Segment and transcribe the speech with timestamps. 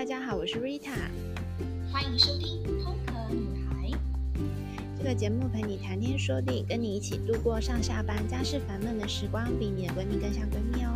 [0.00, 0.96] 大家好，我是 Rita，
[1.92, 3.90] 欢迎收听《空壳女孩》
[4.96, 10.90] 这个节目，陪你谈天说地，跟你一起度过上下班家事烦闷的时光，比你的闺蜜更像闺蜜哦。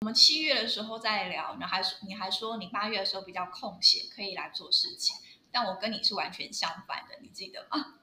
[0.00, 5.16] 我们七月的时候再聊，你还说你八月的时候比较空闲，可以来做事情，
[5.50, 7.94] 但我跟你是完全相反的，你记得吗？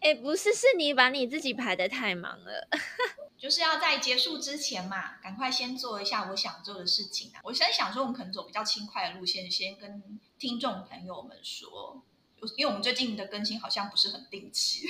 [0.00, 2.68] 哎，不是，是你把你自己排得太忙了。
[3.40, 7.40] 就是要在结束之前嘛，赶快先做一下我想做的事情啊！
[7.42, 12.02] 我现在想说，我们可能走比较轻快的路线，先跟听众朋友们说，
[12.58, 14.86] 因为我们最近的更新好像不是很定期。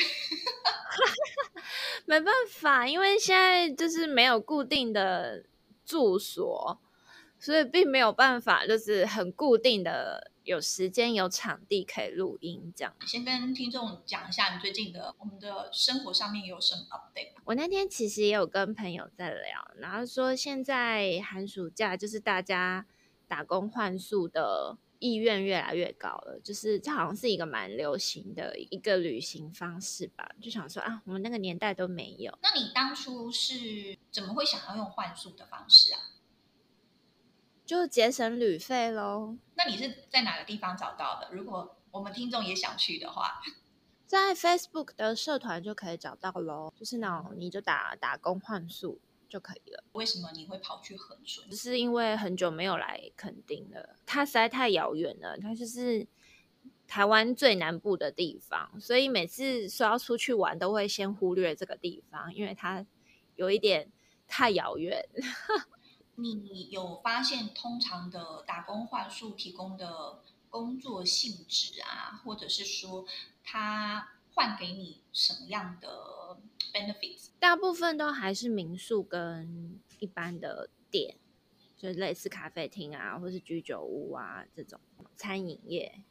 [2.07, 5.45] 没办法，因为现在就是没有固定的
[5.87, 6.81] 住所，
[7.39, 10.33] 所以并没有办法，就是很固定的。
[10.51, 12.93] 有时间有场地可以录音，这样。
[13.07, 17.41] 先跟听众讲一下你最近的我们的生活上面有什么 update。
[17.45, 22.85] 我那天其实也有跟朋友在聊，然后说现在寒暑假就是大家
[23.29, 30.29] 打工换宿的意愿越来越高了，就是这好像是一个蛮流行的一个旅行方式吧。
[30.43, 32.37] 就想说啊，我们那个年代都没有。
[32.43, 36.01] 那你当初是怎么会想要用换宿的方式啊？
[37.71, 39.37] 就节省旅费喽。
[39.55, 41.29] 那你是在哪个地方找到的？
[41.31, 43.41] 如果我们听众也想去的话，
[44.07, 46.73] 在 Facebook 的社团就可以找到喽。
[46.77, 49.85] 就是那种你就打打工换宿就可以了。
[49.93, 51.49] 为什么你会跑去恒春？
[51.49, 55.39] 只是因为很久没有来垦丁了，它实在太遥远了。
[55.39, 56.05] 它就是
[56.89, 62.85] 台湾最南部的地方，所以每次说要出去玩，都会先忽略这个地方，因为它
[63.37, 63.93] 有一点
[64.27, 65.09] 太遥远。
[66.23, 73.07] 你有发现，通常的打工换宿提供的工作性质啊，或者是说
[73.43, 76.39] 他换给你什么样的
[76.73, 77.31] benefits？
[77.39, 81.17] 大部分都还是民宿跟一般的店，
[81.77, 84.81] 就类似咖啡厅啊，或是居酒屋啊这种
[85.17, 86.03] 餐饮业、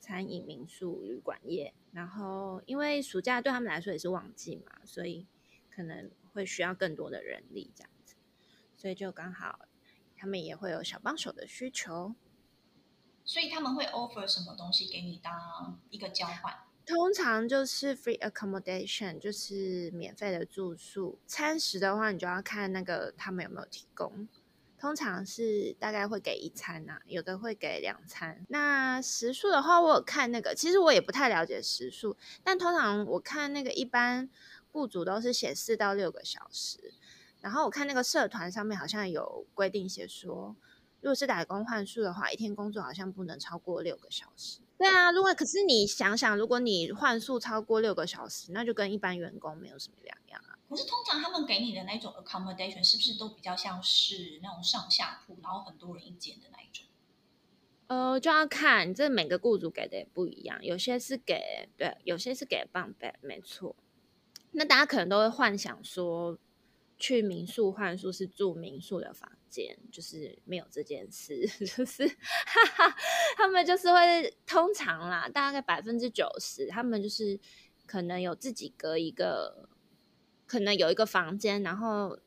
[0.00, 1.74] 餐饮民宿旅馆业。
[1.92, 5.26] 然后，因为暑假对他们来说也是旺季嘛，所以
[5.68, 7.90] 可能会需要更多的人力这样。
[8.80, 9.66] 所以就刚好，
[10.16, 12.14] 他们也会有小帮手的需求，
[13.26, 16.54] 所以他们会 offer 什么东西给你当一个交换？
[16.86, 21.18] 通常就是 free accommodation，就是免费的住宿。
[21.26, 24.26] 餐食的话，你就要看那个他们有没有提供。
[24.78, 28.46] 通常是大概会给一餐呐、啊，有的会给两餐。
[28.48, 34.30] 那食宿的话，我有看那个，其实我也不太了解食宿，但通常我看那个一般
[34.72, 36.94] 雇主都是写四到六个小时。
[37.40, 40.54] 然后我看那个社团上面好像有规定写说，
[41.00, 44.60] 如果是打工换宿的话，一天工作好像不能超过六个小时。
[44.76, 50.58] 对啊，如果可是你想想，如果你换宿超过六个小时，那就跟一般员工没有什么两样啊。
[50.68, 56.86] 可是通常他们给你的那种 accommodation 是不是都比较像是那种上下铺，然后很多人一间的那一种？
[57.86, 63.74] 呃，就要看这每个雇主给的也不一样，有些是给对，有些是给 bunk bed，没错。
[64.52, 66.38] 那大家可能都会幻想说。
[67.00, 72.96] 去民宿换宿是住民宿的房间，就是没有这件事， 就是哈哈，
[73.36, 77.40] 他们就是会通常啦，大概百分之九十，他们就是
[77.86, 79.68] 可能有自己隔一个，
[80.46, 82.18] 可能有一个房间，然后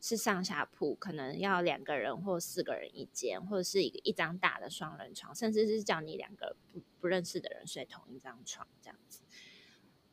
[0.00, 9.22] 是上下铺，可能要两个人或四个人一间，或者是一个一张大的双人床，甚至是叫你两个不不认识的人睡同一张床这样子。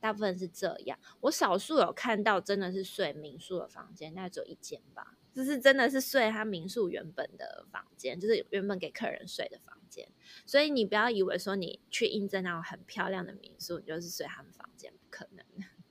[0.05, 10.07] 大部分是这样，我少数有看到真的是睡民宿的房间，那只有一间吧，就是真的是睡他民宿原本的房间，就是原本给客人睡的房间。
[10.45, 15.43] 所以你不要以为说你去应征那种很漂亮的民宿，你就是睡他们房间，不可能，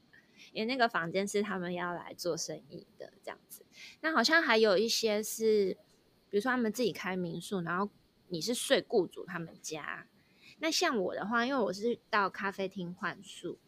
[0.55, 3.67] 因为那个房间是他们要来做生意的这样子。
[4.01, 5.77] 那好像还有一些是，
[6.31, 7.91] 比如说他们自己开民宿，然后
[8.29, 10.07] 你是睡雇主他们家。
[10.61, 13.59] 那像我的话，因为我是到咖啡厅换宿。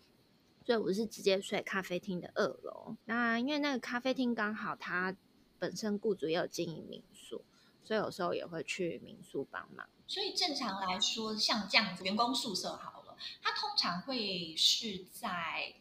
[0.66, 2.96] 所以我是直接睡咖啡厅的二楼。
[3.04, 5.16] 那因为那个咖啡厅刚好它
[5.60, 7.44] 本身雇主也有经营民宿，
[7.84, 9.88] 所以有时候也会去民宿帮忙。
[10.08, 15.76] 所以正常来说，像这样子员工宿舍好了，它通常会是在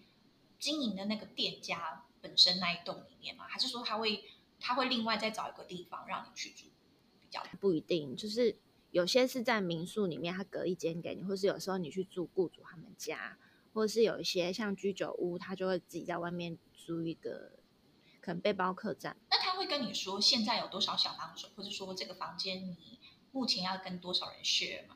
[0.59, 3.45] 经营的那个店家本身那一栋里面吗？
[3.47, 4.23] 还是说他会
[4.59, 6.67] 他会另外再找一个地方让你去住？
[7.19, 8.55] 比较不一定，就是
[8.91, 13.39] 有些是在民宿里面，他隔一间给你，或是有时候你去住雇主他们家。
[13.75, 17.59] 或者是有一些像居酒屋，他就会自己在外面租一个，
[18.21, 19.17] 可能背包客栈。
[19.29, 22.99] 那他会跟你说现在有多少小帮手，或者说这个房间你
[23.33, 24.95] 目前要跟多少人 share 吗？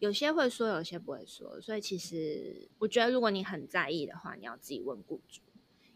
[0.00, 1.58] 有些会说，有些不会说。
[1.62, 5.40] 所以其实我觉得，如果你很在意的话，你要自己问雇主，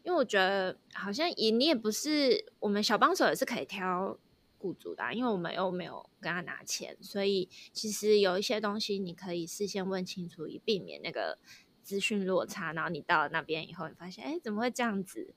[0.03, 4.19] 因为我觉得好像也你也不是我们小帮手也是可以挑
[4.56, 11.39] 雇主的啊，因为我们又没有跟他拿钱，所以其实有一些东西你可以事先问清楚，以避免那个
[11.82, 12.73] 资讯落差。
[12.73, 15.34] 然后你到了那边以后，你发现哎怎么会这样子？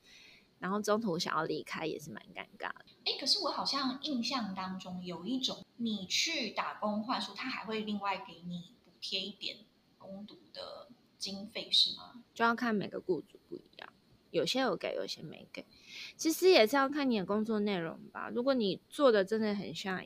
[0.57, 2.85] 然后中途想要离开也是蛮尴尬的。
[3.03, 9.57] 哎，可是我好像印象当中有一种，你去打工换宿，他还会另外给你补贴一点
[9.97, 10.87] 工读的
[11.17, 12.23] 经费，是吗？
[12.33, 13.89] 就要看每个雇主不一样。
[14.31, 15.65] 有些有给，有些没给。
[16.15, 18.29] 其实也是要看你的工作内容吧。
[18.29, 20.03] 如果你做的真的很像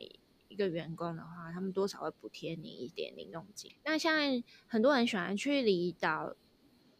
[0.50, 3.72] 一个员工的话，他们多少会补贴你一点零用金。
[3.84, 4.18] 那像
[4.66, 6.34] 很多人喜欢去离岛，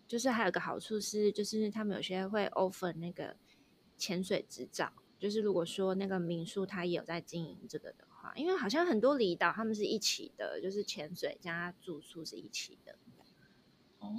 [0.07, 3.37] 就是还有个好处是，就是他们有些会 offer 那个
[3.97, 4.93] 潜水执照。
[5.19, 12.97] 就是如果说那个民宿他也有在经营这个的话，因为好像很多离岛他们是一起的，就是潜水加住宿是一起的，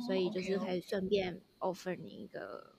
[0.06, 2.75] 所以就是可以顺便 offer 你一个。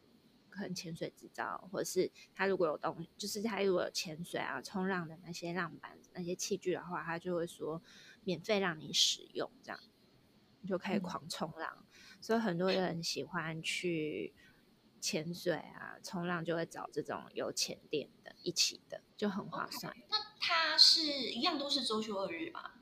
[0.52, 7.82] 可能潜水执照，或者是他如果有东，就是他如果有潜水啊、冲浪的那些浪板、那些器具的话，他就会说
[8.22, 9.80] 免费让你使用，这样
[10.60, 11.78] 你就可以狂冲浪。
[11.80, 11.86] 嗯、
[12.20, 14.32] 所以很多人喜欢去
[15.00, 19.92] 潜水啊、冲浪，就会找这种有潜店的一起的，就很划算。
[19.92, 20.04] Okay.
[20.10, 22.72] 那他是一样都是周休二日吗？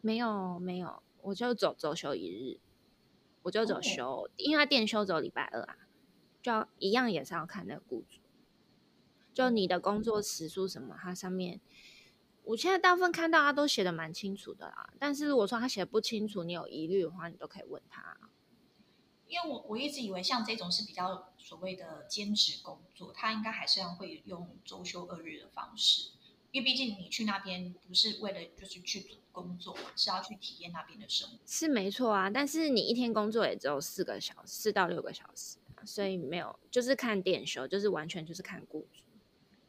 [0.00, 2.60] 没有没有，我就走周休一日，
[3.42, 4.30] 我就走休，oh.
[4.36, 5.78] 因为他店休走礼拜二啊。
[6.42, 8.18] 就要一样也是要看那个雇主，
[9.32, 11.60] 就你的工作时数什么，它上面，
[12.42, 14.92] 我现在大部分看到他都写的蛮清楚的啦。
[14.98, 18.16] 但是如果说他写的不清楚，你有疑虑的话，你都可以问他。
[19.28, 26.10] 因为我我一直以为像这种是比较所谓的兼职工作，他应该还是要会用周休二日的方式，
[26.50, 31.38] 因为毕竟你去那边不是为了就是去工作，是要去体验那边的生活。
[31.46, 35.56] 是没错啊，但是你一天工作也只有四个小时，四到六个小时。
[35.84, 39.02] 所以没有，就是看店休，就是完全就是看雇主。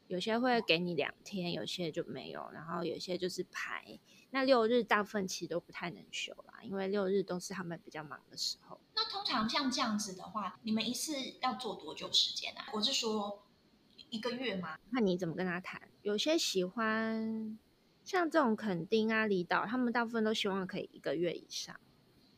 [0.08, 4.00] 有些会给你两天，有些就没有，然后有些就是排。
[4.32, 8.80] 那六日大部分其实都不太能休啦，因为六日都是他们比较忙的时候。
[8.96, 12.66] 那通常像这样子的话，你们一次要做多久时间啊？
[12.74, 13.44] 我是说
[14.10, 14.78] 一个月吗？
[14.92, 15.82] 那你怎么跟他谈？
[16.02, 17.58] 有些喜欢
[18.04, 21.80] 像这种垦丁啊、离岛，他们大部分都希望可以一个月以上，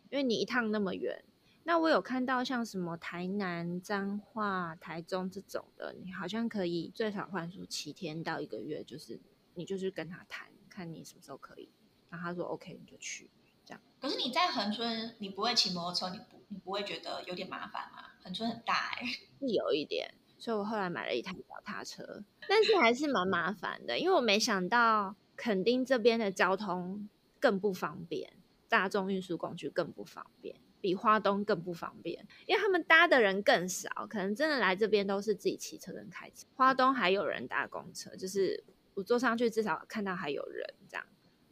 [0.09, 1.25] 因为你一趟那么远。
[1.67, 9.19] 那我有看到像什么台南、彰化、台中这种的，你好像可以最少换宿七天到一个月，就是
[9.55, 11.67] 你就是跟他谈，看你什么时候可以，
[12.11, 13.31] 然后他说 OK 你就去
[13.65, 13.81] 这样。
[13.99, 18.11] 可是你在恒春，你不会骑摩托车，你不你不会觉得有点麻烦吗？
[18.23, 19.07] 恒春很大哎、欸，
[19.41, 27.09] 是有一点，所以我后来买了一台脚踏车，但是还是蛮麻烦的，因为我没想到垦丁这边的交通
[27.39, 28.33] 更不方便，
[28.69, 30.55] 大众运输工具更不方便。
[30.85, 36.45] 比花东更不方便，因为他们搭的人更少，可能真的来这边都是自己骑车跟开车。
[36.55, 41.03] 花东还有人搭公车，就是我坐上去至少看到还有人这样，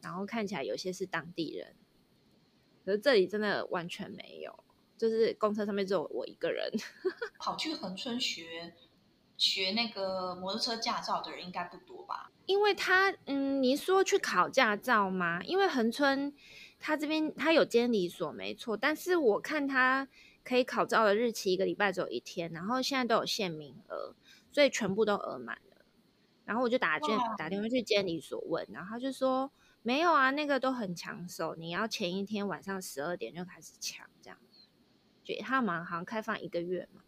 [0.04, 1.76] 然后看起来有些是当地人。
[2.86, 4.64] 可是这里真的完全没有，
[5.00, 6.72] 就是公车上面只有我一个人。
[7.40, 8.76] 跑去恒春学
[9.36, 12.30] 学那个摩托车驾照的人应该不多吧？
[12.46, 15.42] 因为他，嗯，你说去考驾照吗？
[15.44, 16.32] 因为恒春。
[16.86, 20.06] 他这边他有监理所没错，但是我看他
[20.44, 24.14] 可以考照的日期一个礼拜只有一天，然后现在都有限名额，
[24.52, 25.86] 所以全部都额满了。
[26.44, 29.50] 然后我就打电打电话去监理所问，然后他就说
[29.82, 34.38] 没有啊，那个都很抢手，你要前一天晚上十二点就开始抢，这样。
[35.24, 37.04] 就他们好像开放一个月嘛，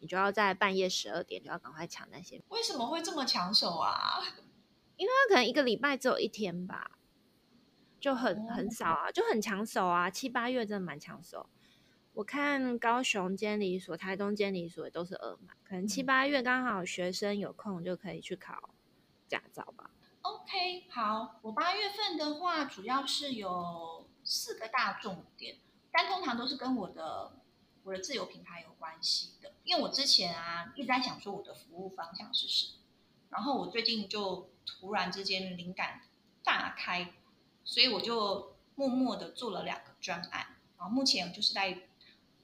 [0.00, 2.42] 你就要在半夜十二点就要赶快抢那些。
[2.50, 4.20] 为什么会这么抢手啊？
[4.98, 6.97] 因为他可能一个礼拜只有一天吧。
[8.00, 11.48] 就很很少啊，就很抢手啊，七八月真的蛮抢手。
[12.14, 18.70] 我看高雄监理所、台东监理所也都是二满，可能七八月刚好学生有空就可以去考
[19.28, 19.90] 驾照吧。
[20.22, 25.58] OK，好，我八月份的话主要是有四个大重点，
[25.92, 27.32] 但通常都是跟我的
[27.84, 29.52] 我的自由品牌有关系的。
[29.62, 32.82] 因为我之前啊一直在想说我的服务方向是什么，
[33.30, 36.00] 然后我最近就突然之间灵感
[36.42, 37.14] 大开。
[37.68, 41.82] 所以我就默默的做了两个专案，然后目前就是在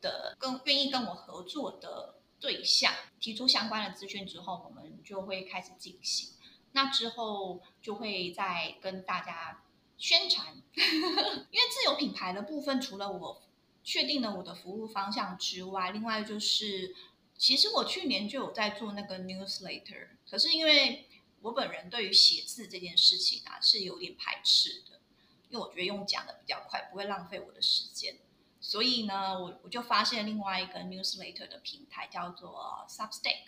[0.02, 6.34] 的跟愿意跟我合作的对象提出相关的资讯之后，我们就会开始进行。
[6.72, 9.64] 那之后就会再跟大家
[9.96, 13.42] 宣传， 因为自有品牌的部分，除了我
[13.82, 16.94] 确定了我的服务方向之外，另外就是
[17.38, 21.08] 其实我去年就有在做那个 newsletter，可是因为
[21.40, 25.00] 我本人对于写字这件事情啊是有点排斥的。
[25.48, 28.16] 因为我觉得用讲的比较快，不会浪费我的时间，
[28.60, 33.42] 所以呢，我我就发现另外一个 newsletter 的平台叫做 Substack。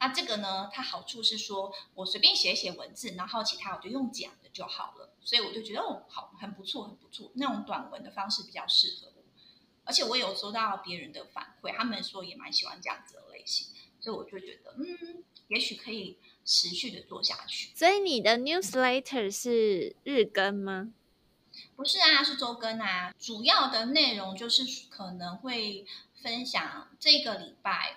[0.00, 5.14] 那这个呢，它好处是说我随便写一写文字，然后其他我就用讲的就好了。
[5.20, 7.30] 所以我就觉得哦，好，很不错，很不错。
[7.36, 9.22] 那种短文的方式比较适合我，
[9.84, 13.68] 而且我有收到别人的反馈，他们说也蛮喜欢这样子的类型，
[14.00, 17.70] 所以我就觉得，嗯，也许可以持续的做下去。
[17.76, 20.92] 所以你的 newsletter 是日更吗？
[21.76, 23.14] 不是啊，是周更啊。
[23.18, 25.86] 主要的内容就是可能会
[26.22, 27.96] 分享这个礼拜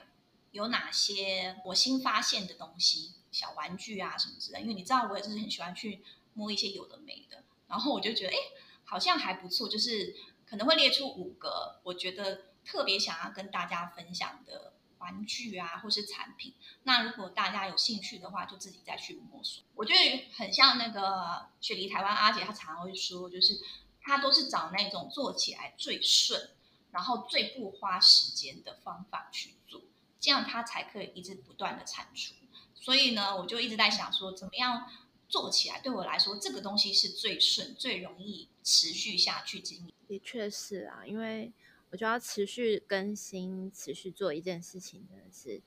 [0.52, 4.62] 有哪些我新发现的东西，小玩具啊什么之类。
[4.62, 6.04] 因为你知道，我也是很喜欢去。
[6.38, 8.36] 摸一些有的没的，然后我就觉得，哎，
[8.84, 10.14] 好像还不错，就是
[10.46, 14.74] 可能会列出五个我觉得特别想要跟大家分享的
[15.06, 16.56] 玩具啊，或是产品。
[16.84, 19.64] 那如果大家有兴趣的话，就自己再去摸索。
[19.76, 23.60] 我觉得很像那个雪梨台湾阿姐，她常常会说，就是
[24.02, 26.50] 她都是找那种做起来最顺，
[26.90, 29.82] 然后最不花时间的方法去做，
[30.20, 32.34] 这样她才可以一直不断的产出。
[32.76, 34.90] 所以呢，我就一直在想说，怎么样？
[35.28, 39.92] 做起来对我来说，这个东西是最顺、最容易持续下去经营。
[40.08, 41.52] 的确是啊，因为
[41.96, 45.62] 我觉得要持续更新、持续做一件事情，真的是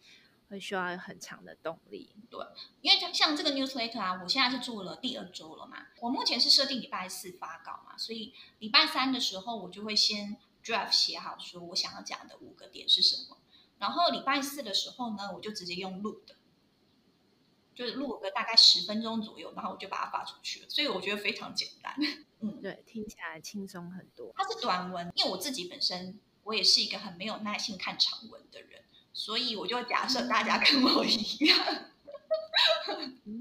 [0.50, 2.10] 会需要很强的动力。
[2.28, 2.38] 对，
[2.82, 5.86] 因为像这个 newsletter 啊，我现在是做了第二周了嘛。
[6.00, 13.38] 我目前是设定礼拜四发稿嘛，所以礼拜三的时候，我就会先 draft 写好，说我想要讲的五个点是什么。
[13.78, 16.34] 然后礼拜四的时候呢，我就直接用录的。
[17.78, 21.94] 就是录个大概十分钟左右，然后我就把它发出去了，所以我觉得非常简单。
[22.40, 24.32] 嗯，对，听起来轻松很多。
[24.34, 28.82] 它是短文，因为我自己本身我也是一个很没有耐心看长文的人，
[29.12, 31.56] 所以我就假设大家跟我一样。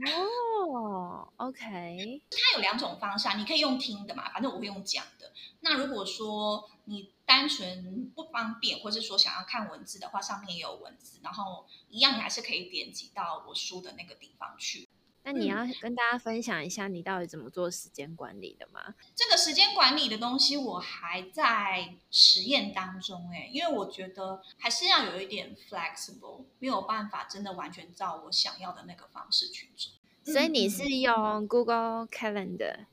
[0.06, 2.22] 哦，OK。
[2.30, 5.32] 它有两种方式，你可以用听的嘛，反正我会用讲的。
[5.62, 14.88] 那如果说你单纯不方便，或是说想要看文字的话，上面也有文字，然后一样你还是可以点击到我书的那个地方去。
[15.24, 18.96] 那你要跟大家分享一下你到底怎么做时间管理的吗？
[19.14, 29.92] 这个时间管理的东西我还在实验当中哎，因为我觉得还是要有一点 flexible，没有办法真的完全照我想要的那个方式去做。
[30.32, 32.86] 所以你是用 Google Calendar？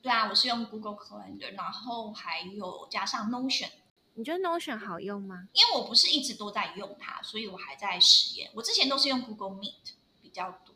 [0.00, 3.68] 对啊，我是用 Google Calendar，然后还有加上 Notion。
[4.14, 5.48] 你觉得 Notion 好用吗？
[5.52, 8.50] 因为我不是一直都在用它，所以我还在实验。
[8.54, 9.74] 我之前都是用 Google Meet
[10.22, 10.74] 比较多，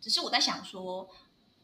[0.00, 1.10] 只是我在想说，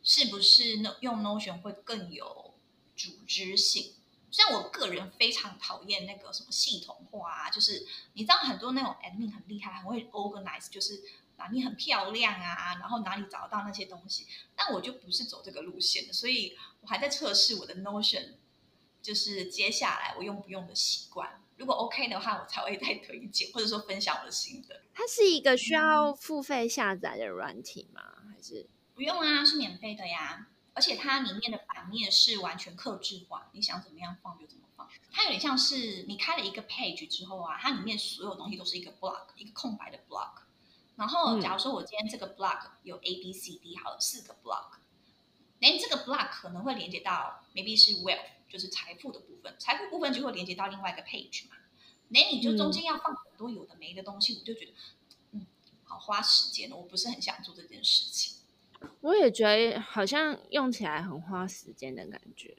[0.03, 2.55] 是不是用 Notion 会更有
[2.97, 3.95] 组织性？
[4.31, 11.03] 虽然我个人非常讨厌那个什么系统化啊，就是你知道很多那种 admin 很厉害，很会 organize，就是。
[11.37, 14.27] 哪里很漂亮啊，然后哪里找到那些东西？
[14.55, 18.35] 但我就不是走这个路线的，所以我还在测试我的 Notion，
[19.03, 21.43] 就是接下来我用不用的习惯。
[21.57, 24.83] 如果 OK 的话，我才会再推荐或者说分享我的心得。
[24.93, 28.03] 它是一个需要付费下载的软体吗？
[28.31, 29.45] 还是不用啊？
[29.45, 30.49] 是免费的呀。
[30.75, 34.87] 而且它里面的版面是完全克制化，你想怎么样放就怎么放。
[35.11, 40.43] 它有点像是你开了一个 page 之后啊，它里面所有东西都是一个 block，一个空白的 block。
[40.97, 44.79] 然后，假如说我今天这个 block 有 A B C D 好了四个 block，
[45.59, 51.57] 连这个 block 可能会连接到 maybe 是 wealth，就是财富的部分，财富部分就会连接到另外一个 page 嘛。
[52.09, 54.73] 那你就中间要放很多有的没的东西，嗯、我就觉得，
[55.33, 55.47] 嗯，
[55.85, 58.39] 好花时间，我不是很想做这件事情。
[59.03, 62.57] 我也觉得好像用起来很花时间的感觉。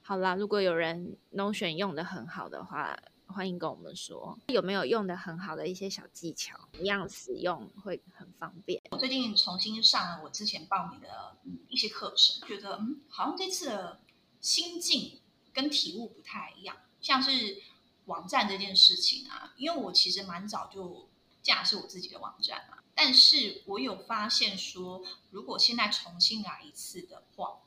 [0.00, 2.98] 好啦，如果有人 Notion 用的很好的话。
[3.26, 8.80] 欢迎跟我们说有没有用的很好的一些小技巧，一样使用会很方便。
[8.90, 11.36] 我最近重新上了我之前报名的
[11.68, 14.00] 一些课程，觉得嗯，好像这次的
[14.40, 15.20] 心境
[15.52, 16.76] 跟体悟不太一样。
[17.00, 17.60] 像是
[18.04, 21.08] 网站这件事情啊，因为我其实蛮早就
[21.42, 27.58] 架设我自己的网站了，但是我有发现说，如果现在重新来一次的话，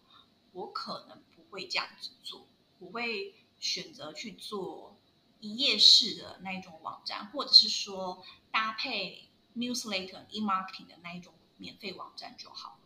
[0.53, 2.47] 我可能不会这样子做，
[2.79, 4.97] 我会选择去做。
[5.39, 12.79] 一页式的那一种网站，或者是说搭配 newsletter、e-marketing 的那一种免费网站就好了。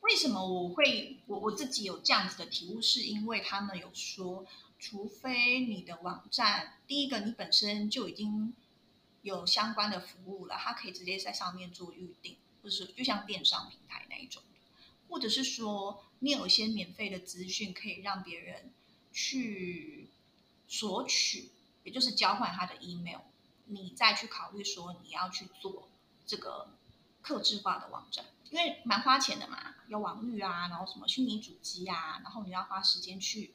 [0.00, 2.80] 为什么我会我我自己有这样子的体悟？
[2.80, 4.46] 是因为他们有说，
[4.78, 8.54] 除非你的网站第一个你本身就已经
[9.22, 14.42] 有相关的服务了，它可以直接在上面做预定，或者是就像电商平台那一种，
[15.08, 18.72] 或者是说你有一些免费的资讯可以让别人
[19.12, 20.08] 去。
[20.70, 21.50] 索取，
[21.82, 23.22] 也就是交换他的 email，
[23.64, 25.88] 你再去考虑说你要去做
[26.24, 26.68] 这个
[27.20, 33.52] 客制化的网站，因为蛮花钱的嘛，有网域啊，然后什么虚拟主机啊，然后你要花时间去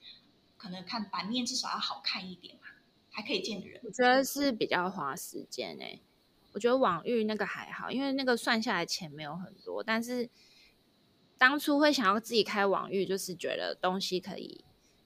[0.58, 2.68] 可能看版面至少要好看一点嘛，
[3.12, 3.80] 还可以见人。
[3.86, 6.02] 我觉得是比较花时间诶、
[6.52, 10.30] 我觉得网域那个还好，因为那个算下来钱没有很多，但是
[11.38, 14.66] 当初会想要自己开网域，就是觉得东西可以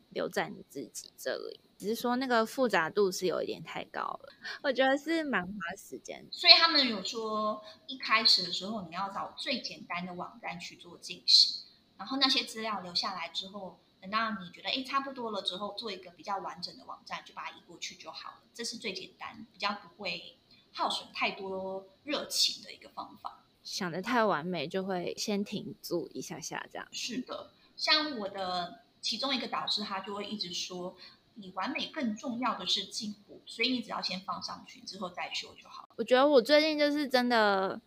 [0.09, 1.59] 留在你自己这里。
[1.79, 4.33] 只是说那个复杂度是有一点太高了，
[4.63, 6.27] 我觉得是蛮花时间。
[6.29, 11.63] 所以他们有说，一开始的时候你要找最简单的网站去做进行，
[11.97, 18.37] 然后那些资料留下来之后，等到你觉得哎差不多了之后，做一个比较完整的网站，就把它移过去就好了。
[18.53, 20.37] 这是最简单，比较不会
[20.73, 23.45] 耗损太多热情的一个方法。
[23.63, 26.85] 想得太完美，就会先停住一下下这样。
[26.91, 30.97] 是的，像我的其中一个导师，他就会一直说。
[31.39, 35.89] 比完美更重要的是进步，所以你只要先放上去，之后再修就好。
[35.95, 37.79] 我觉得我最近就是真的，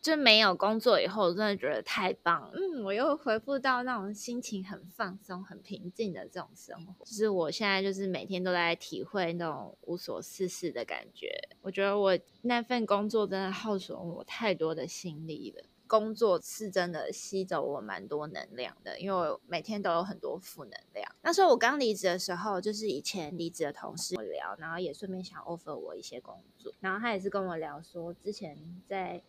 [0.00, 2.52] 就没有工作以后，我真的觉得太棒了。
[2.54, 7.04] 嗯，我又恢复到那种心情很放松、很平静的这种生活。
[7.04, 11.28] 就是我现在就是每天都在体会那种无所事事的感觉。
[11.60, 15.64] 我觉得我那份工作真的耗损我太多的心力了。
[15.92, 21.14] 工作是真的吸走我蛮多能量的，因为我每天都有很多负能量。
[21.20, 28.56] 那时候我刚离职的时候，就是以前离职的同事聊，然后也顺便想 offer 我一些工作，然后他也是跟我聊说，之前
[28.88, 29.22] 在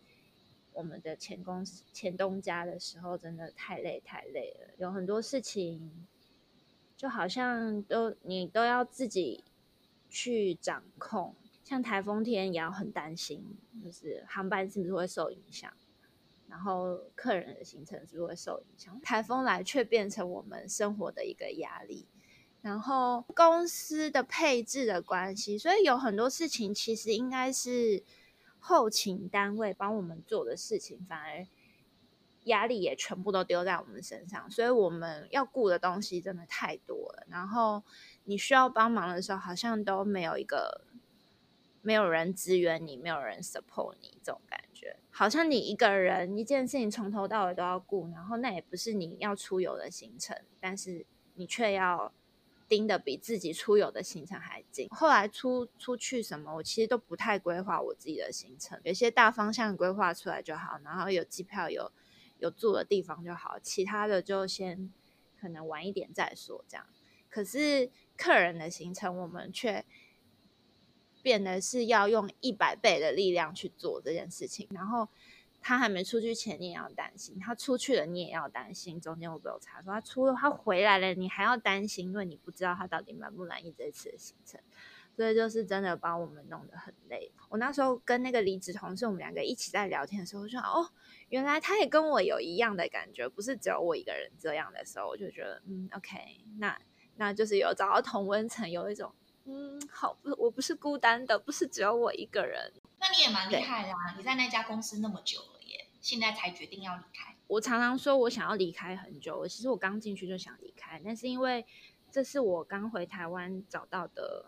[0.72, 6.06] 我们的前公司前东家的时候，真的太累太累了，有很多事情
[6.96, 9.44] 就好像都你都要自己
[10.08, 13.44] 去掌控，像台风天也要很担心，
[13.84, 15.70] 就是航班是不是会受影响。
[16.54, 19.00] 然后客人的行程是不是会受影响？
[19.00, 22.06] 台风来却变成我们生活的一个压力。
[22.62, 28.04] 然后公司的配置的关系，所以有很多事情其实应该是
[28.60, 31.44] 后勤单位帮我们做的事情，反而
[32.44, 34.48] 压力也全部都丢在我们身上。
[34.48, 37.26] 所以我们要顾的东西真的太多了。
[37.28, 37.82] 然后
[38.22, 40.82] 你需要帮忙的时候，好像都没有一个。
[41.86, 44.73] 没有人支援你，没有人 support 你，这种感觉
[45.10, 52.12] 好像你一个人一件事情从头到尾都要顾，然后那也不是你要出游的行程，但是你却要
[52.68, 54.88] 盯得比自己出游的行程还紧。
[54.90, 61.92] 后来出出去什么，我其实都不太规划我自己的行程，有些大方向规划出来就好，然后有机票有
[62.38, 64.92] 有住的地方就好，其他的就先
[65.40, 66.86] 可能晚一点再说这样。
[67.28, 69.84] 可是客人的行程，我们却。
[71.24, 75.08] 变得是要用一百倍的力量去做这件事情，然后
[75.62, 79.00] 他还没出去前，你也要担心；他出去了，你也要担心。
[79.00, 79.90] 中间会不有差错？
[79.90, 84.60] 他出了，他回来了，你还要担心，因为你不知道他到底满不满意这次的行程。
[85.16, 87.32] 所以就是真的把我们弄得很累。
[87.48, 90.90] 我那时候跟那个离职同事，我们两个一起在聊天的时候，我就说：“哦，
[91.30, 96.18] 原来他也跟我有一样的感觉，不是只有我一个人这样的时候，我就觉得，嗯，OK，
[96.58, 96.78] 那
[97.16, 99.10] 那就是有找到同温层，有一种。”
[99.46, 102.72] 嗯，好，不，我不是孤单的，不是只有我一个人。
[102.98, 104.14] 那你也蛮厉害的啊！
[104.16, 107.36] 你在那家公司那么久了耶，现在才决定要离开。
[107.46, 111.66] 我常常说我想要离开很久，其实我刚进去就想离开，但是因为
[112.10, 114.46] 这是我刚回台湾找到的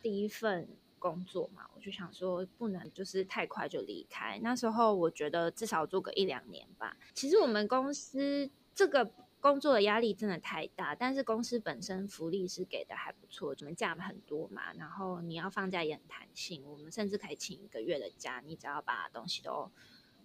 [0.00, 0.66] 第一份
[0.98, 4.40] 工作嘛，我就想说不能就是太快就离开。
[4.42, 6.96] 那时候我觉得至少做个一两年吧。
[7.12, 9.12] 其实我们公司这个。
[9.40, 19.70] 工作的压力真的太大，但是公司本身福利是给的还不错，我们假很多嘛，然后你要放假也很弹性，我们甚至可以请一个月的假，你只要把东西都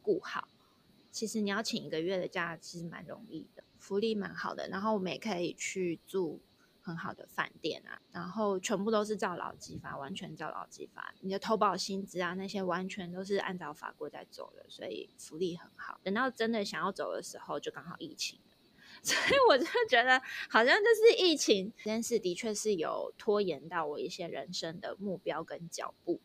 [0.02, 0.48] 顾好。
[1.12, 6.42] 其实你要请一个月的假，其实蛮容易的，福利蛮好的，然后我们也可以去住
[6.82, 16.00] 很好的饭店啊，然后全部都是照劳基法，完全照劳基法，你的投保薪资啊那些完全都是按照法规在走的，所以福利很好。
[16.02, 18.40] 等到真的想要走的时候，就刚好疫情。
[19.04, 26.22] 所以我就觉得，好像就是疫情这件事的确是有拖延到我一些人生的目标跟脚步，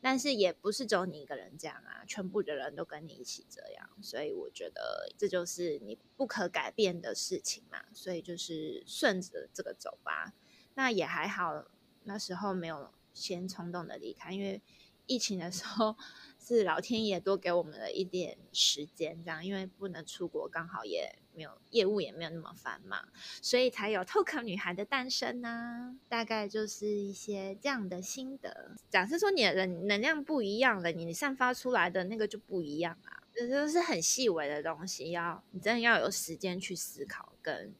[0.00, 10.32] 但是也不是只有你一个人这样啊，全部的人都跟你一起这样，所以我觉得这就是你不可改变的事情嘛，所以就是顺着这个走吧。
[10.74, 11.66] 那也还好，
[12.04, 14.62] 那时候没有先冲动的离开，因为
[15.06, 15.96] 疫情的时候。
[16.44, 23.08] 是老天爷多给我们了一点时间，这样，因为不能出国，刚好也没有业务，也没有那么繁忙，
[23.40, 28.72] 所以才有 Talk 女孩的诞生呢、大概就是一些这样的心得。
[28.90, 33.22] 假设说你的能能量不一样了，你散发出来的那个就不一样啊。
[33.34, 37.74] 这都是很细微的东西，要你真的要有时间去思考跟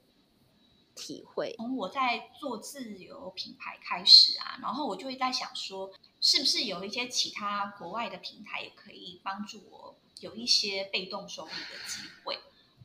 [0.95, 1.55] 体会。
[1.59, 5.93] 从我在做自由品牌开始啊，然后我就会在想说。
[6.25, 12.39] 是不是有一些其他国外的平台也可以帮助我有一些被动收入的机会？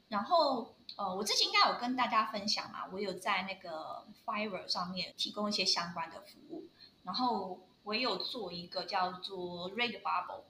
[0.10, 6.66] 然后呃，我之前应该有跟大家分享嘛，我有在那个 Fiverr 上面提供一些相关的服务，
[7.04, 10.44] 然后我也有做一个叫做 Redbubble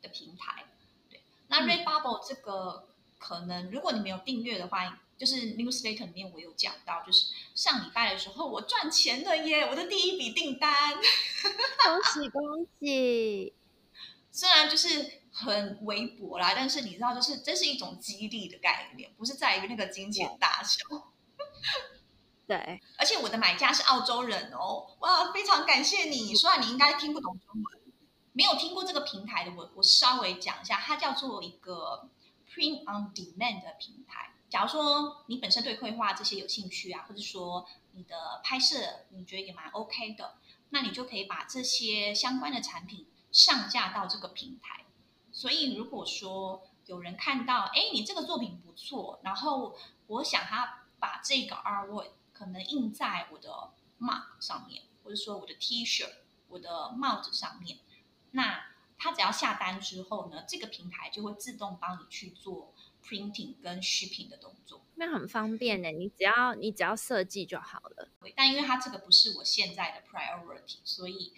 [0.00, 0.64] 的平台。
[1.10, 10.94] 对，那 Redbubble 这个可能如果你没有订阅的话，就是 Newsletter 里面我有讲到，就是上礼拜的时候我赚钱了耶，我的第一笔订单，
[11.84, 13.52] 恭喜恭喜！
[14.32, 20.84] 虽然就是很微薄啦，但是你知道，就是这是一种激励的概念，不是在于那个金钱大小。
[22.46, 26.34] 对， 而且我的买家是澳洲人哦，哇，非常感谢你。
[26.34, 27.94] 虽然你应该听不懂中文，
[28.32, 32.10] 没有听过这个平台的我，我稍微讲一下，它叫做一个
[32.48, 34.34] Print on Demand 的平台。
[34.50, 38.76] 假如说你本身对绘画这些有兴趣啊，或者说你的拍摄
[39.10, 40.34] 你觉得也蛮 OK 的，
[40.68, 43.06] 那你就可以把这些相关的产品。
[43.32, 44.81] 上架到这个平台，
[45.32, 49.76] 所以如果说有人看到，哎，你这个作品不错，然后
[50.08, 56.06] 我想他把这个 artwork 可能印在我的 mug 上面，或者说我的 T 恤、
[56.48, 57.78] 我的帽子上面，
[58.32, 58.64] 那
[58.98, 68.08] 他只要下单之后呢，这个平台就会自动帮你去做 printing 跟 shipping 的动作，那很方便的，你只要你只要设计就好了。
[68.36, 71.32] 但因为它这个不是我现在的 priority，所以。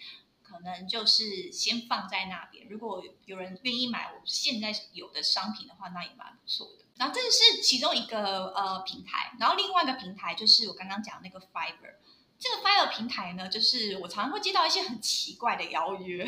[0.55, 2.67] 可能就是先放在那边。
[2.69, 6.85] 如果有人愿意买我现在有的商品的话，那也蛮不错的。
[6.95, 11.95] 然后这是其中一个呃平台，然后另外一个平台就是我刚刚讲的那个 Fiverr。
[12.39, 16.25] 这个 Fiverr 平台呢，就是我常常会接到一些很奇怪的邀约。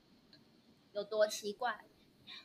[0.92, 1.84] 有多奇怪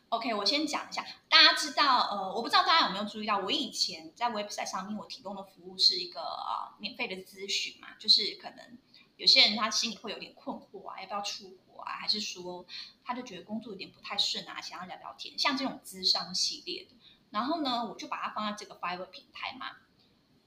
[0.09, 1.05] ？OK，我先讲一下。
[1.29, 8.77] 大家知道呃，我不知道大家有没有注意到，我以前在 website 上面我提供的服务是一个呃免费的咨询嘛，就是可能。
[9.15, 11.93] 有些人他心里会有点困惑啊，要不要出国啊？
[11.93, 12.65] 还是说
[13.03, 16.95] 他就觉得工作有点不太顺啊，想要聊聊天，像这种咨商系列的。
[17.29, 19.77] 然后呢，我就把它放在这个 Fiverr 平台嘛。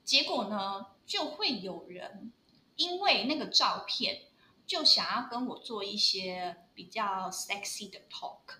[0.04, 2.32] 结果呢，就会有人
[2.76, 4.22] 因为那个照片，
[4.66, 8.58] 就想要跟我做一些比较 sexy 的 talk。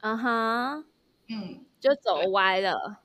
[0.00, 0.86] 嗯哼，
[1.28, 3.02] 嗯，就走歪了。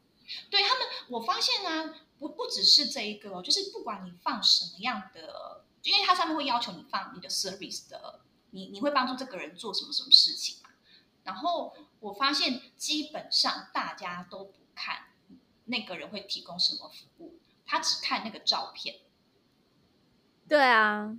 [0.50, 5.64] 对，他们，我发现呢，不不只是这一个，就是不管你放什么样的。
[5.84, 10.70] 因为它上面会要求你放你的 service 的，你你会帮助这个人做什么什么事情嘛？
[11.24, 15.10] 然后我发现基本上大家都不看
[15.66, 18.96] 那个人会提供什么服务，他只看那个照片。
[20.50, 21.16] 对啊，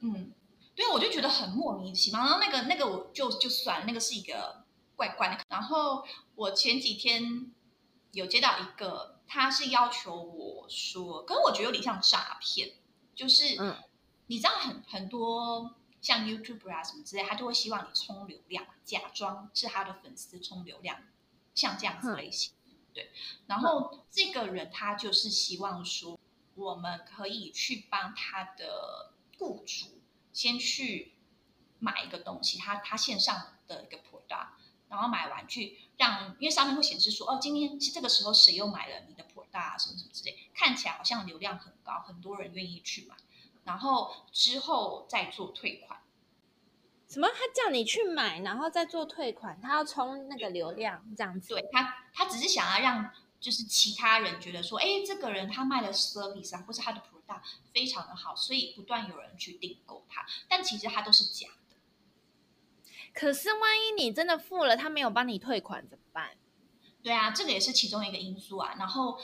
[0.00, 0.30] 嗯，
[0.76, 2.20] 对，我就觉得很莫名其妙。
[2.20, 4.62] 然后那个那个我就就算了，那个是一个
[4.94, 5.38] 怪怪的。
[5.48, 7.50] 然后我前几天
[8.12, 12.74] 有接到一个，他是要求我说，可是我觉得有点像诈骗，
[13.14, 13.76] 就是嗯。
[14.28, 21.02] 你知道很很多像 YouTuber 啊什么之类，他就会希望你充流量，假装是他的粉丝充流量，
[21.54, 23.10] 像这样子类型，嗯、对。
[23.46, 26.18] 然后这个人他就是希望说，
[26.54, 30.00] 我们可以去帮他的雇主
[30.32, 31.12] 先去
[31.78, 34.48] 买一个东西，他他线上的一个 product，
[34.92, 43.16] 然后买完去让，因为上面会显示说，哦，今天这个时候谁又买了你的 product 啊什么什么之类，看起来好像流量很高，很多人愿意去买。
[43.64, 45.98] 然后之后再做退款，
[47.08, 47.26] 什么？
[47.28, 51.54] 他叫你去买，然后再做退款，他要充那个流量这样子。
[51.54, 57.40] 对他，他只是想要让就是其他人觉得说，哎，这个人他卖的 service 啊，或是他的 product
[57.72, 60.26] 非常的好，所以不断有人去订购他。
[60.48, 61.61] 但其实他都是假的。
[63.12, 66.36] 可是万一你真的付了，他没有帮你退款怎么办？
[67.02, 68.76] 对啊，这个也是其中一个因素啊。
[68.78, 69.18] 然后。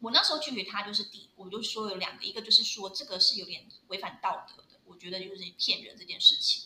[0.00, 6.64] 我那时候拒绝他，就是第，我就说有两个，一个就是说这个是有点违反道德的，我觉得就是骗人这件事情，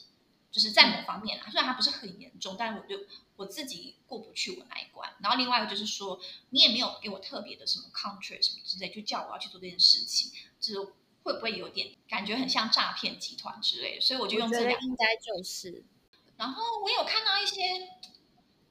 [0.50, 5.08] 就是在某方面啊，虽然它不是很严重，但是我就我自己过不去我那一关。
[5.20, 14.00] 然后另外一个就是说，你也没有给我特别的什么 contract 什么之类，就叫我要去做这件事情，就是会不会有点感觉很像诈骗集团之类的？
[14.00, 15.84] 所以我就用这两个，应该就是。
[16.38, 17.62] 然后我有看到一些，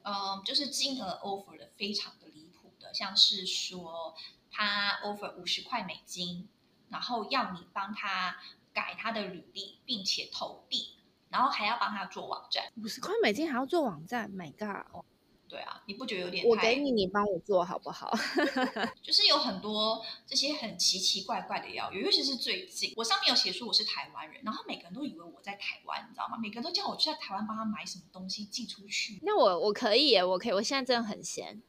[0.02, 4.16] 嗯、就是金额 offer 的非常的离谱的，像是说。
[4.50, 6.48] 他 offer 五十块美金，
[6.88, 8.38] 然后要你帮他
[8.72, 10.96] 改他的履历，并且投递，
[11.28, 12.72] 然后还要帮他做网站。
[12.82, 15.04] 五十块美金还要做网站？My God！
[15.48, 16.46] 对啊，你不觉得有点？
[16.46, 18.12] 我给你，你帮我做好不好？
[19.02, 26.36] 就是有很多这些很奇奇怪怪的邀约，尤其是最近，我上面有写说我是台湾人，然后每个人都以为我在台湾，你知道吗？
[26.40, 29.18] 每个人都叫我去在台湾帮他买什么东西寄出去。
[29.22, 31.62] 那我我可以耶，我可以，我现在真的很闲，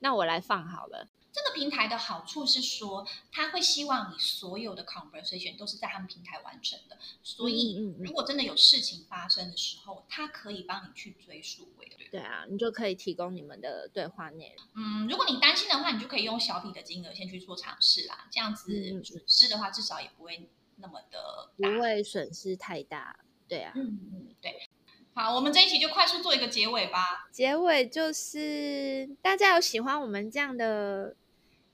[0.00, 1.08] 那我来放好了。
[1.32, 6.98] 这个平台的好处是说，他会希望你所有的 conversation 都是在他们平台完成的。
[7.22, 11.96] 所以，如果真的有事情发生的时候，他可以帮你去追溯回的。
[12.10, 14.66] 对啊，你就可以提供你们的对话内容。
[14.74, 18.26] 嗯，如果你担心的话，你就可以用小笔的金额先去做尝试啦。
[18.30, 23.18] 这样子损失的话，至少也不会那么的不会损失太大。
[23.48, 24.68] 对啊，嗯嗯，对。
[25.14, 27.28] 好，我们这一期就快速做一个结尾吧。
[27.30, 31.14] 结尾就是大家有喜欢我们这样的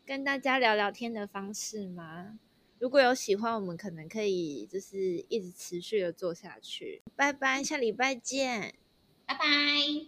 [0.08, 2.38] 跟大家聊聊天的方式吗？
[2.78, 7.02] 如果有喜欢，我们可能可以就是一直持续的做下去。
[7.14, 8.74] 拜拜，下礼拜见，
[9.26, 10.06] 拜拜。